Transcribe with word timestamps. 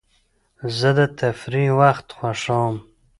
زه 0.77 0.89
د 0.97 0.99
تفریح 1.19 1.69
وخت 1.79 2.07
خوښوم. 2.17 2.75